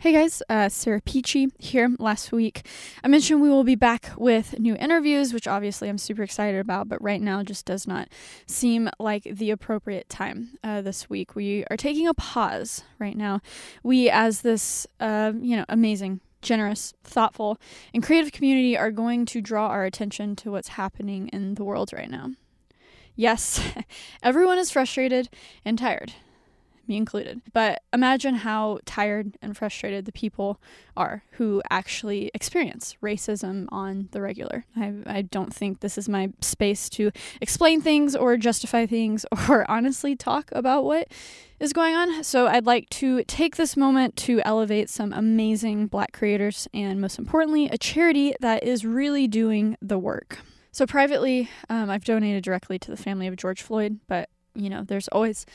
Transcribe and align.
Hey 0.00 0.12
guys, 0.12 0.42
uh, 0.48 0.70
Sara 0.70 1.02
Dietschy 1.02 1.50
here. 1.58 1.94
Last 1.98 2.32
week, 2.32 2.66
I 3.02 3.08
mentioned 3.08 3.42
we 3.42 3.50
will 3.50 3.64
be 3.64 3.74
back 3.74 4.12
with 4.16 4.58
new 4.58 4.74
interviews, 4.76 5.34
which 5.34 5.46
obviously 5.46 5.90
I'm 5.90 5.98
super 5.98 6.22
excited 6.22 6.58
about, 6.58 6.88
but 6.88 7.02
right 7.02 7.20
now 7.20 7.42
just 7.42 7.66
does 7.66 7.86
not 7.86 8.08
seem 8.46 8.88
like 8.98 9.24
the 9.24 9.50
appropriate 9.50 10.08
time 10.08 10.56
uh, 10.64 10.80
this 10.80 11.10
week. 11.10 11.34
We 11.34 11.66
are 11.70 11.76
taking 11.76 12.08
a 12.08 12.14
pause 12.14 12.82
right 12.98 13.14
now. 13.14 13.42
We, 13.82 14.08
as 14.08 14.40
this, 14.40 14.86
uh, 15.00 15.32
you 15.38 15.54
know, 15.54 15.66
amazing 15.68 16.20
generous, 16.40 16.94
thoughtful, 17.04 17.58
and 17.92 18.02
creative 18.02 18.32
community 18.32 18.78
are 18.78 18.90
going 18.90 19.26
to 19.26 19.42
draw 19.42 19.66
our 19.66 19.84
attention 19.84 20.34
to 20.36 20.50
what's 20.50 20.68
happening 20.68 21.28
in 21.28 21.56
the 21.56 21.64
world 21.64 21.92
right 21.92 22.10
now. 22.10 22.30
Yes, 23.16 23.60
everyone 24.22 24.56
is 24.56 24.70
frustrated 24.70 25.28
and 25.62 25.78
tired 25.78 26.14
me 26.88 26.96
included. 26.96 27.42
But 27.52 27.82
imagine 27.92 28.36
how 28.36 28.78
tired 28.84 29.36
and 29.42 29.56
frustrated 29.56 30.04
the 30.04 30.12
people 30.12 30.60
are 30.96 31.24
who 31.32 31.62
actually 31.70 32.30
experience 32.34 32.96
racism 33.02 33.66
on 33.70 34.08
the 34.12 34.20
regular. 34.20 34.64
I, 34.76 34.94
I 35.06 35.22
don't 35.22 35.54
think 35.54 35.80
this 35.80 35.98
is 35.98 36.08
my 36.08 36.32
space 36.40 36.88
to 36.90 37.10
explain 37.40 37.80
things 37.80 38.14
or 38.14 38.36
justify 38.36 38.86
things 38.86 39.26
or 39.48 39.68
honestly 39.70 40.16
talk 40.16 40.50
about 40.52 40.84
what 40.84 41.08
is 41.60 41.72
going 41.72 41.94
on. 41.94 42.24
So 42.24 42.46
I'd 42.46 42.66
like 42.66 42.88
to 42.90 43.24
take 43.24 43.56
this 43.56 43.76
moment 43.76 44.16
to 44.16 44.40
elevate 44.44 44.90
some 44.90 45.12
amazing 45.12 45.86
black 45.86 46.12
creators 46.12 46.68
and, 46.74 47.00
most 47.00 47.18
importantly, 47.18 47.68
a 47.68 47.78
charity 47.78 48.34
that 48.40 48.64
is 48.64 48.84
really 48.84 49.26
doing 49.26 49.76
the 49.80 49.98
work. 49.98 50.38
So 50.74 50.86
privately, 50.86 51.48
um, 51.70 51.88
I've 51.88 52.04
donated 52.04 52.42
directly 52.42 52.80
to 52.80 52.90
the 52.90 52.96
family 52.96 53.28
of 53.28 53.36
George 53.36 53.62
Floyd, 53.62 54.00
but 54.08 54.28
you 54.54 54.70
know, 54.70 54.82
there's 54.82 55.08
always 55.08 55.46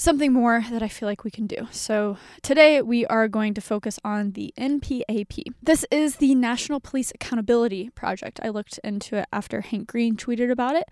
something 0.00 0.32
more 0.32 0.64
that 0.70 0.82
I 0.82 0.88
feel 0.88 1.06
like 1.06 1.24
we 1.24 1.30
can 1.30 1.46
do. 1.46 1.68
So 1.70 2.16
today 2.40 2.80
we 2.80 3.04
are 3.06 3.28
going 3.28 3.52
to 3.52 3.60
focus 3.60 3.98
on 4.02 4.32
the 4.32 4.52
NPAP. 4.56 5.44
This 5.62 5.84
is 5.90 6.16
the 6.16 6.34
National 6.34 6.80
Police 6.80 7.12
Accountability 7.14 7.90
Project. 7.90 8.40
I 8.42 8.48
looked 8.48 8.80
into 8.82 9.16
it 9.16 9.26
after 9.30 9.60
Hank 9.60 9.88
Green 9.88 10.16
tweeted 10.16 10.50
about 10.50 10.74
it. 10.74 10.84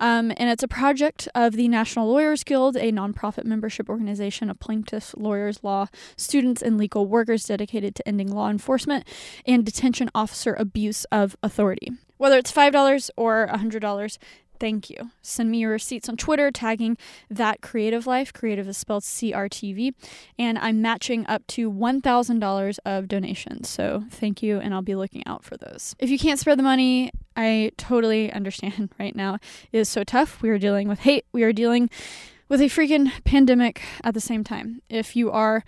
Um, 0.00 0.32
and 0.36 0.50
it's 0.50 0.64
a 0.64 0.68
project 0.68 1.28
of 1.32 1.52
the 1.52 1.68
National 1.68 2.08
Lawyers 2.08 2.42
Guild, 2.42 2.76
a 2.76 2.90
nonprofit 2.90 3.44
membership 3.44 3.88
organization 3.88 4.50
of 4.50 4.58
plaintiffs, 4.58 5.14
lawyers, 5.16 5.62
law 5.62 5.86
students, 6.16 6.60
and 6.60 6.76
legal 6.76 7.06
workers 7.06 7.44
dedicated 7.44 7.94
to 7.94 8.08
ending 8.08 8.32
law 8.32 8.50
enforcement 8.50 9.06
and 9.46 9.64
detention 9.64 10.10
officer 10.12 10.54
abuse 10.54 11.04
of 11.12 11.36
authority. 11.40 11.92
Whether 12.18 12.38
it's 12.38 12.50
$5 12.50 13.10
or 13.16 13.48
$100, 13.52 14.18
thank 14.58 14.90
you. 14.90 15.10
Send 15.22 15.50
me 15.50 15.58
your 15.58 15.72
receipts 15.72 16.08
on 16.08 16.16
Twitter, 16.16 16.50
tagging 16.50 16.96
that 17.30 17.60
creative 17.60 18.06
life. 18.06 18.32
Creative 18.32 18.66
is 18.68 18.76
spelled 18.76 19.02
CRTV. 19.02 19.94
And 20.38 20.58
I'm 20.58 20.82
matching 20.82 21.26
up 21.26 21.46
to 21.48 21.70
$1,000 21.70 22.78
of 22.84 23.08
donations. 23.08 23.68
So 23.68 24.04
thank 24.10 24.42
you, 24.42 24.58
and 24.58 24.74
I'll 24.74 24.82
be 24.82 24.94
looking 24.94 25.26
out 25.26 25.44
for 25.44 25.56
those. 25.56 25.94
If 25.98 26.10
you 26.10 26.18
can't 26.18 26.38
spare 26.38 26.56
the 26.56 26.62
money, 26.62 27.10
I 27.36 27.72
totally 27.76 28.32
understand 28.32 28.90
right 28.98 29.14
now. 29.14 29.38
It 29.72 29.78
is 29.78 29.88
so 29.88 30.04
tough. 30.04 30.42
We 30.42 30.50
are 30.50 30.58
dealing 30.58 30.88
with 30.88 31.00
hate, 31.00 31.26
we 31.32 31.42
are 31.42 31.52
dealing 31.52 31.90
with 32.48 32.60
a 32.60 32.64
freaking 32.64 33.10
pandemic 33.24 33.82
at 34.04 34.14
the 34.14 34.20
same 34.20 34.44
time. 34.44 34.80
If 34.88 35.16
you 35.16 35.30
are 35.30 35.64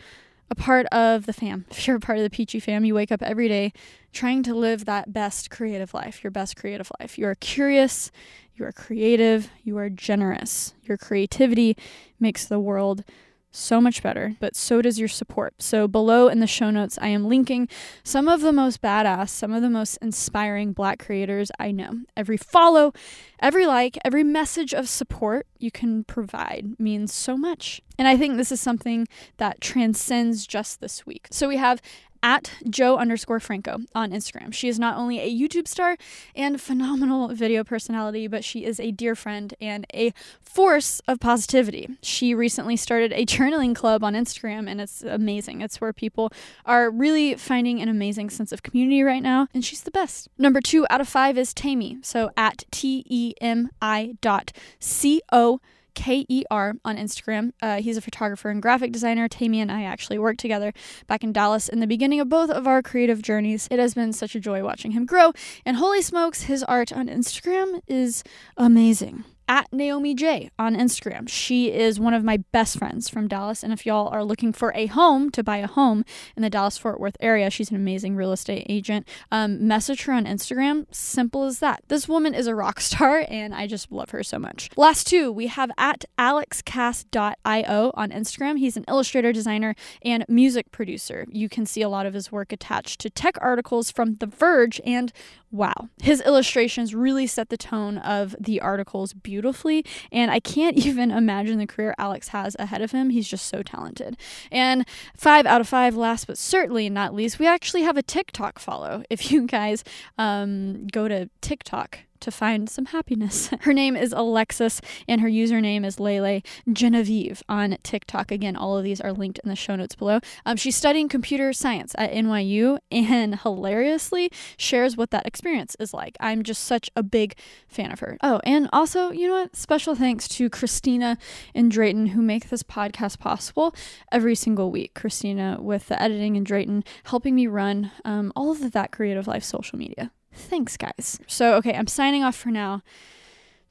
a 0.51 0.55
part 0.55 0.87
of 0.87 1.27
the 1.27 1.33
fam, 1.33 1.65
if 1.71 1.87
you're 1.87 1.97
a 1.97 2.01
part 2.01 2.19
of 2.19 2.25
the 2.25 2.31
Dietschy 2.31 2.63
fam, 2.63 2.85
you 2.85 2.95
wake 2.95 3.13
up 3.13 3.23
every 3.23 3.49
day 3.49 3.73
trying 4.13 4.43
to 4.45 4.55
live 4.55 4.85
that 4.85 5.13
best 5.13 5.51
creative 5.51 5.95
life, 5.95 6.23
your 6.25 6.31
best 6.31 6.57
creative 6.57 6.91
life. 6.99 7.19
You 7.19 7.27
are 7.27 7.35
curious, 7.35 8.11
you 8.57 8.65
are 8.65 8.73
creative, 8.73 9.51
you 9.63 9.77
are 9.79 9.91
generous. 9.91 10.75
Your 10.85 10.97
creativity 10.97 11.77
makes 12.19 12.45
the 12.45 12.59
world 12.59 13.05
so 13.51 13.81
much 13.81 14.03
better, 14.03 14.37
but 14.41 14.55
so 14.55 14.83
does 14.83 14.99
your 14.99 15.09
support. 15.09 15.55
So, 15.59 15.89
below 15.89 16.29
in 16.29 16.41
the 16.41 16.47
show 16.47 16.71
notes, 16.71 16.99
I 17.01 17.09
am 17.09 17.29
linking 17.29 17.69
some 18.03 18.29
of 18.29 18.41
the 18.41 18.53
most 18.53 18.83
badass, 18.83 19.31
some 19.31 19.53
of 19.53 19.63
the 19.63 19.71
most 19.71 19.99
inspiring 20.03 20.73
black 20.73 20.99
creators 20.99 21.51
I 21.59 21.71
know. 21.71 22.01
Every 22.17 22.37
follow, 22.37 22.93
every 23.41 23.67
like, 23.67 23.99
every 24.05 24.25
message 24.25 24.75
of 24.75 24.89
support 24.89 25.47
you 25.59 25.71
can 25.71 26.05
provide 26.05 26.79
means 26.79 27.13
so 27.13 27.37
much. 27.37 27.81
And 27.99 28.07
I 28.07 28.17
think 28.17 28.37
this 28.37 28.53
is 28.53 28.61
something 28.61 29.09
that 29.39 29.61
transcends 29.61 30.47
just 30.47 30.81
this 30.81 31.07
week. 31.07 31.29
So, 31.31 31.49
we 31.49 31.57
have 31.57 31.81
at 32.23 32.53
Jo 32.69 32.97
underscore 32.97 33.41
Franco 33.41 33.79
on 33.95 34.11
Instagram. 34.11 34.53
She 34.53 34.69
is 34.69 34.79
not 34.79 34.97
only 34.97 35.21
a 35.21 35.33
YouTube 35.33 35.69
star 35.69 35.97
and 36.35 36.61
phenomenal 36.61 37.29
video 37.29 37.65
personality, 37.65 38.27
but 38.27 38.45
she 38.45 38.65
is 38.65 38.81
a 38.81 38.91
dear 38.91 39.15
friend 39.15 39.55
and 39.61 39.87
a 39.95 40.13
force 40.41 41.01
of 41.07 41.21
positivity. 41.21 41.89
She 42.03 42.35
recently 42.35 42.77
started 42.77 43.13
a 43.13 43.25
journaling 43.25 43.75
club 43.75 44.03
on 44.03 44.15
Instagram, 44.15 44.69
and 44.69 44.81
it's 44.81 45.03
amazing. 45.03 45.61
It's 45.61 45.81
where 45.81 45.93
people 45.93 46.33
are 46.65 46.91
really 46.91 47.35
finding 47.35 47.81
an 47.81 47.89
amazing 47.89 48.31
sense 48.31 48.53
of 48.53 48.63
community 48.63 49.03
right 49.03 49.23
now, 49.23 49.49
and 49.55 49.65
she's 49.65 49.83
the 49.83 49.91
best. 49.91 50.29
Number 50.39 50.61
two 50.61 50.87
out 50.91 51.01
of 51.01 51.09
five 51.09 51.39
is 51.39 51.55
Temi. 51.55 51.99
So 52.03 52.31
at 52.37 52.65
T 52.71 53.05
E 53.09 53.35
M 53.41 53.71
I 53.81 54.17
dot 54.21 54.53
C 54.81 55.23
O. 55.33 55.61
K 55.99 56.25
E 56.29 56.45
R 56.49 56.75
on 56.85 56.97
Instagram. 56.97 57.51
Uh, 57.61 57.83
he's 57.83 57.97
a 57.97 58.01
photographer 58.01 58.51
and 58.51 58.63
graphic 58.63 58.93
designer. 58.93 59.27
Temi 59.27 59.61
and 59.61 59.71
I 59.71 59.83
actually 59.83 60.17
worked 60.17 60.39
together 60.39 60.73
back 61.09 61.25
in 61.25 61.33
Dallas 61.33 61.69
in 61.69 61.81
the 61.81 61.89
beginning 61.89 62.21
of 62.21 62.29
both 62.29 62.51
of 62.51 62.69
our 62.69 62.83
creative 62.83 63.21
journeys. 63.21 63.67
It 63.69 63.81
has 63.81 63.95
been 63.95 64.13
such 64.13 64.37
a 64.37 64.41
joy 64.41 64.63
watching 64.63 64.93
him 64.93 65.07
grow, 65.07 65.33
and 65.67 65.77
holy 65.77 66.01
smokes, 66.01 66.43
his 66.43 66.63
art 66.63 66.93
on 66.93 67.09
Instagram 67.09 67.81
is 67.89 68.23
amazing 68.57 69.25
at 69.49 69.73
Naomi 69.73 70.15
J 70.15 70.51
on 70.59 70.77
Instagram. 70.77 71.29
She 71.29 71.73
is 71.73 71.99
one 71.99 72.13
of 72.13 72.23
my 72.23 72.37
best 72.53 72.79
friends 72.79 73.09
from 73.09 73.27
Dallas. 73.27 73.63
And 73.63 73.73
if 73.73 73.87
y'all 73.87 74.09
are 74.09 74.23
looking 74.23 74.53
for 74.53 74.73
a 74.75 74.87
home 74.87 75.31
to 75.31 75.43
buy 75.43 75.57
a 75.57 75.67
home 75.67 76.05
in 76.37 76.43
the 76.43 76.51
Dallas 76.51 76.77
Fort 76.77 77.01
Worth 77.01 77.17
area, 77.21 77.49
she's 77.49 77.71
an 77.71 77.77
amazing 77.77 78.15
real 78.15 78.33
estate 78.33 78.67
agent. 78.69 79.09
Um, 79.33 79.67
message 79.67 80.05
her 80.05 80.13
on 80.13 80.27
Instagram. 80.27 80.87
Simple 80.95 81.45
as 81.45 81.61
that. 81.61 81.83
This 81.89 82.07
woman 82.07 82.35
is 82.35 82.47
a 82.47 82.55
rock 82.55 82.81
star 82.89 83.25
and 83.29 83.55
I 83.55 83.67
just 83.67 83.91
love 83.91 84.11
her 84.11 84.23
so 84.23 84.39
much. 84.39 84.69
Last 84.77 85.07
two, 85.07 85.33
we 85.33 85.47
have 85.47 85.71
at 85.79 86.05
alexcast.io 86.19 87.93
on 87.95 88.11
Instagram. 88.11 88.59
He's 88.59 88.77
an 88.77 88.85
illustrator, 88.87 89.33
designer, 89.33 89.75
and 90.03 90.25
music 90.29 90.71
producer. 90.71 91.27
You 91.31 91.49
can 91.49 91.65
see 91.65 91.81
a 91.81 91.89
lot 91.89 92.05
of 92.05 92.13
his 92.15 92.31
work 92.31 92.53
attached 92.53 93.01
to 93.01 93.11
tech 93.11 93.37
articles 93.41 93.91
from 93.91 94.17
The 94.17 94.27
Verge 94.27 94.81
and 94.85 95.13
wow. 95.51 95.89
His 96.03 96.21
illustrations 96.21 96.95
really 96.95 97.27
set 97.27 97.49
the 97.49 97.57
tone 97.57 97.99
of 97.99 98.37
the 98.39 98.61
articles 98.61 99.13
beautifully, 99.39 99.85
and 100.11 100.33
I 100.33 100.41
can't 100.41 100.77
even 100.87 101.13
imagine 101.13 101.59
the 101.59 101.67
career 101.67 101.95
Alex 101.97 102.29
has 102.29 102.57
ahead 102.59 102.83
of 102.83 102.91
him. 102.91 103.11
He's 103.11 103.29
just 103.29 103.47
so 103.47 103.63
talented. 103.63 104.17
And 104.51 104.85
five 105.17 105.47
out 105.47 105.61
of 105.61 105.69
five, 105.69 105.95
last 105.95 106.27
but 106.27 106.37
certainly 106.37 106.91
not 106.91 107.15
least, 107.15 107.39
we 107.39 107.47
actually 107.47 107.83
have 107.83 107.97
a 107.97 108.03
TikTok 108.03 108.59
follow. 108.59 109.05
If 109.09 109.31
you 109.31 109.47
guys 109.47 109.85
um, 110.19 110.89
go 110.89 111.07
to 111.07 111.31
TikTok, 111.41 112.01
to 112.21 112.31
find 112.31 112.69
some 112.69 112.87
happiness. 112.87 113.51
Her 113.61 113.73
name 113.73 113.97
is 113.97 114.13
Alexis, 114.13 114.81
and 115.07 115.21
her 115.21 115.29
username 115.29 115.85
is 115.85 116.01
Lele 116.01 116.43
Genevieve 116.73 117.43
on 117.49 117.77
TikTok. 117.83 118.31
Again, 118.31 118.57
all 118.57 118.77
of 118.77 118.85
these 118.85 119.01
are 119.01 119.13
linked 119.13 119.39
in 119.41 119.49
the 119.49 119.57
show 119.57 119.77
notes 119.77 119.95
below. 119.95 120.21
Um, 120.47 120.57
she's 120.57 120.77
studying 120.77 121.09
computer 121.09 121.53
science 121.53 121.95
at 121.99 122.13
NYU 122.13 122.79
and 122.91 123.41
hilariously 123.43 124.31
shares 124.57 124.97
what 124.97 125.11
that 125.11 125.27
experience 125.27 125.77
is 125.79 125.95
like. 125.95 126.17
I'm 126.21 126.43
just 126.43 126.65
such 126.65 126.91
a 126.97 127.03
big 127.03 127.37
fan 127.69 127.93
of 127.93 128.01
her. 128.01 128.17
Oh, 128.23 128.41
and 128.45 128.69
also, 128.73 129.11
you 129.11 129.29
know 129.29 129.35
what? 129.35 129.57
Special 129.57 129.95
thanks 129.95 130.29
to 130.29 130.51
Christina 130.51 131.19
and 131.55 131.71
Drayton 131.71 132.09
who 132.09 132.23
make 132.23 132.49
this 132.49 132.63
podcast 132.63 133.19
possible 133.19 133.75
every 134.13 134.35
single 134.35 134.71
week. 134.71 134.95
Christina 134.95 135.59
with 135.61 135.89
the 135.89 136.01
editing 136.01 136.37
and 136.37 136.45
Drayton 136.45 136.85
helping 137.05 137.35
me 137.35 137.47
run 137.47 137.91
um, 138.05 138.33
all 138.35 138.51
of 138.51 138.73
That 138.73 138.93
Creative 138.93 139.27
Life 139.27 139.45
social 139.45 139.79
media. 139.79 140.11
Thanks, 140.39 140.77
guys. 140.77 141.19
So, 141.27 141.55
okay, 141.57 141.75
I'm 141.75 141.87
signing 141.87 142.23
off 142.23 142.37
for 142.37 142.51
now. 142.51 142.83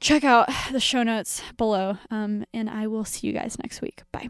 Check 0.00 0.22
out 0.22 0.48
the 0.70 0.78
show 0.78 1.02
notes 1.02 1.42
below, 1.56 1.98
um, 2.10 2.44
and 2.54 2.70
I 2.70 2.86
will 2.86 3.04
see 3.04 3.26
you 3.26 3.32
guys 3.32 3.58
next 3.58 3.80
week. 3.80 4.02
Bye. 4.12 4.28